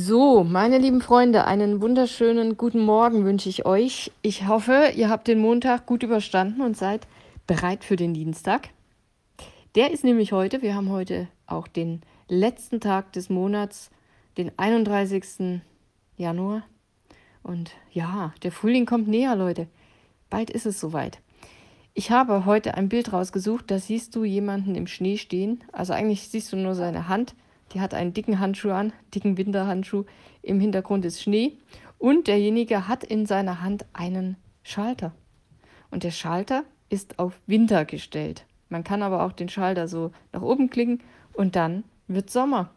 [0.00, 4.12] So, meine lieben Freunde, einen wunderschönen guten Morgen wünsche ich euch.
[4.22, 7.08] Ich hoffe, ihr habt den Montag gut überstanden und seid
[7.48, 8.68] bereit für den Dienstag.
[9.74, 13.90] Der ist nämlich heute, wir haben heute auch den letzten Tag des Monats,
[14.36, 15.62] den 31.
[16.16, 16.62] Januar.
[17.42, 19.66] Und ja, der Frühling kommt näher, Leute.
[20.30, 21.18] Bald ist es soweit.
[21.94, 25.64] Ich habe heute ein Bild rausgesucht, da siehst du jemanden im Schnee stehen.
[25.72, 27.34] Also eigentlich siehst du nur seine Hand.
[27.72, 30.04] Die hat einen dicken Handschuh an, dicken Winterhandschuh.
[30.42, 31.58] Im Hintergrund ist Schnee.
[31.98, 35.12] Und derjenige hat in seiner Hand einen Schalter.
[35.90, 38.44] Und der Schalter ist auf Winter gestellt.
[38.68, 41.00] Man kann aber auch den Schalter so nach oben klicken
[41.32, 42.70] und dann wird Sommer.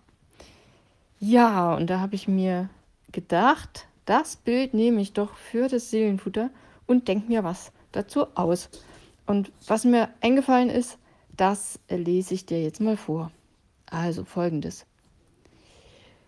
[1.19, 2.69] Ja, und da habe ich mir
[3.11, 6.49] gedacht, das Bild nehme ich doch für das Seelenfutter
[6.88, 8.69] und denke mir was dazu aus.
[9.25, 10.97] Und was mir eingefallen ist,
[11.35, 13.31] das lese ich dir jetzt mal vor.
[13.91, 14.88] Also folgendes.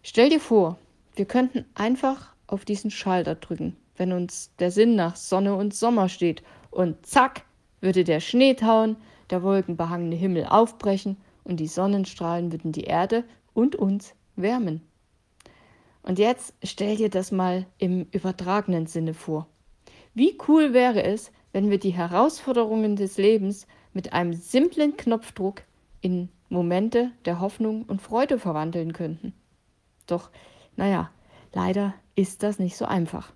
[0.04, 0.78] Stell dir vor,
[1.16, 6.10] wir könnten einfach auf diesen Schalter drücken, wenn uns der Sinn nach Sonne und Sommer
[6.10, 6.44] steht.
[6.70, 7.46] Und zack,
[7.80, 8.98] würde der Schnee tauen,
[9.30, 14.82] der wolkenbehangene Himmel aufbrechen und die Sonnenstrahlen würden die Erde und uns wärmen.
[16.02, 19.48] Und jetzt stell dir das mal im übertragenen Sinne vor.
[20.14, 25.62] Wie cool wäre es, wenn wir die Herausforderungen des Lebens mit einem simplen Knopfdruck
[26.04, 29.34] in Momente der Hoffnung und Freude verwandeln könnten.
[30.06, 30.30] Doch,
[30.76, 31.10] naja,
[31.54, 33.34] leider ist das nicht so einfach.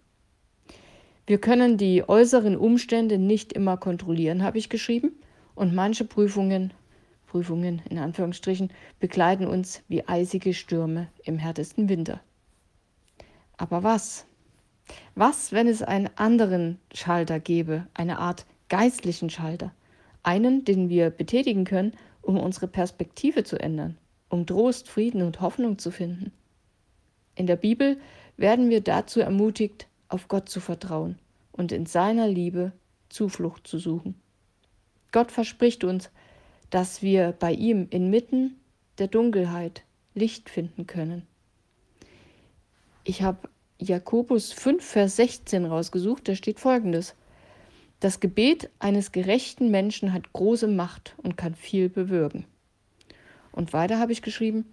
[1.25, 5.11] Wir können die äußeren Umstände nicht immer kontrollieren, habe ich geschrieben,
[5.55, 6.71] und manche Prüfungen,
[7.25, 12.21] Prüfungen in Anführungsstrichen, begleiten uns wie eisige Stürme im härtesten Winter.
[13.57, 14.27] Aber was,
[15.15, 19.73] was, wenn es einen anderen Schalter gäbe, eine Art geistlichen Schalter?
[20.21, 21.93] Einen, den wir betätigen können,
[22.27, 23.97] um unsere Perspektive zu ändern,
[24.27, 26.33] um Trost, Frieden und Hoffnung zu finden.
[27.35, 27.97] In der Bibel
[28.35, 31.17] werden wir dazu ermutigt, auf Gott zu vertrauen
[31.53, 32.73] und in seiner Liebe
[33.07, 34.15] Zuflucht zu suchen.
[35.13, 36.09] Gott verspricht uns,
[36.69, 38.59] dass wir bei ihm inmitten
[38.97, 41.25] der Dunkelheit Licht finden können.
[43.05, 43.47] Ich habe
[43.79, 47.15] Jakobus 5, Vers 16 rausgesucht, da steht folgendes.
[47.99, 52.45] Das Gebet eines gerechten Menschen hat große Macht und kann viel bewirken.
[53.51, 54.65] Und weiter habe ich geschrieben,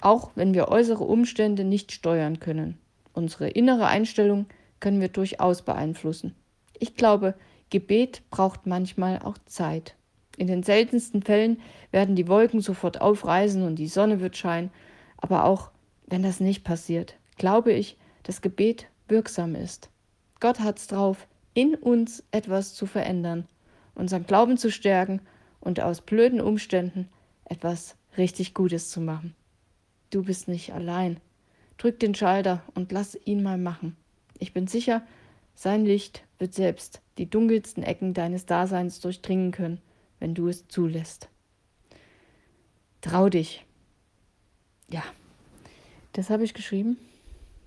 [0.00, 2.78] auch wenn wir äußere Umstände nicht steuern können,
[3.12, 4.46] unsere innere Einstellung
[4.80, 6.34] können wir durchaus beeinflussen.
[6.78, 7.34] Ich glaube,
[7.68, 9.94] Gebet braucht manchmal auch Zeit.
[10.38, 14.70] In den seltensten Fällen werden die Wolken sofort aufreisen und die Sonne wird scheinen,
[15.18, 15.70] aber auch
[16.06, 19.90] wenn das nicht passiert, glaube ich, das Gebet wirksam ist.
[20.40, 23.46] Gott hat's drauf, in uns etwas zu verändern,
[23.94, 25.20] unseren Glauben zu stärken
[25.60, 27.08] und aus blöden Umständen
[27.44, 29.34] etwas richtig Gutes zu machen.
[30.10, 31.20] Du bist nicht allein.
[31.78, 33.96] Drück den Schalter und lass ihn mal machen.
[34.38, 35.02] Ich bin sicher,
[35.54, 39.80] sein Licht wird selbst die dunkelsten Ecken deines Daseins durchdringen können,
[40.18, 41.28] wenn du es zulässt.
[43.00, 43.64] Trau dich.
[44.88, 45.02] Ja,
[46.12, 46.98] das habe ich geschrieben.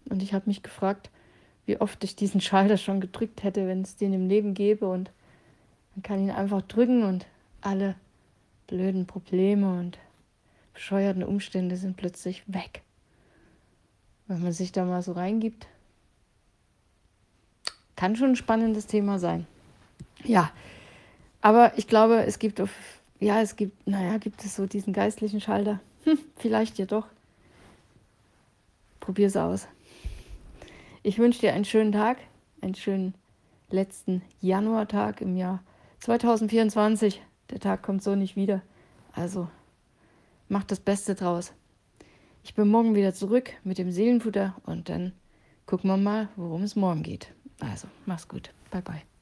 [0.10, 1.10] Und ich habe mich gefragt,
[1.66, 4.88] wie oft ich diesen Schalter schon gedrückt hätte, wenn es den im Leben gäbe.
[4.88, 5.12] Und
[5.96, 7.26] man kann ihn einfach drücken und
[7.62, 7.96] alle
[8.68, 9.98] blöden Probleme und
[10.74, 12.82] bescheuerten Umstände sind plötzlich weg.
[14.28, 15.68] Wenn man sich da mal so reingibt,
[17.96, 19.46] kann schon ein spannendes Thema sein.
[20.24, 20.52] Ja,
[21.42, 22.72] aber ich glaube, es gibt auf,
[23.20, 25.80] ja, es gibt, naja, gibt es so diesen geistlichen Schalter.
[26.06, 27.08] Hm, vielleicht ja doch.
[29.00, 29.68] Probier's aus.
[31.06, 32.18] Ich wünsche dir einen schönen Tag,
[32.62, 33.14] einen schönen
[33.70, 35.62] letzten Januartag im Jahr
[36.00, 37.22] 2024.
[37.50, 38.62] Der Tag kommt so nicht wieder.
[39.12, 39.50] Also
[40.48, 41.52] mach das Beste draus.
[42.42, 45.12] Ich bin morgen wieder zurück mit dem Seelenfutter und dann
[45.66, 47.34] gucken wir mal, worum es morgen geht.
[47.60, 48.52] Also, mach's gut.
[48.72, 49.13] Bye bye.